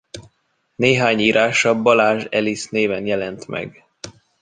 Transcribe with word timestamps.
Néhány 0.75 1.19
írása 1.19 1.81
Balázs 1.81 2.25
Alice 2.31 2.67
néven 2.71 3.05
jelent 3.05 3.47
meg. 3.47 3.85